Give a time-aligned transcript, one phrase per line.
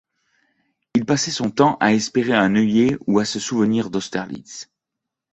[0.95, 4.67] Il passait son temps à espérer un œillet ou à se souvenir d’Austerlitz.